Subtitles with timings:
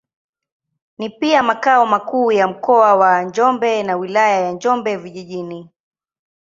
[0.97, 5.69] Ni pia makao makuu ya Mkoa wa Njombe na Wilaya ya Njombe Vijijini.